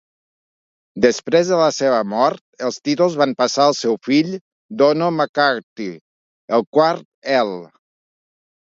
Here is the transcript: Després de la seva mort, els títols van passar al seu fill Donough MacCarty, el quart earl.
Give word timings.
Després 1.03 1.51
de 1.51 1.59
la 1.59 1.67
seva 1.79 1.99
mort, 2.15 2.41
els 2.69 2.81
títols 2.89 3.19
van 3.23 3.37
passar 3.43 3.69
al 3.73 3.77
seu 3.83 4.01
fill 4.09 4.35
Donough 4.83 5.15
MacCarty, 5.21 5.91
el 6.61 6.69
quart 6.79 7.09
earl. 7.39 7.57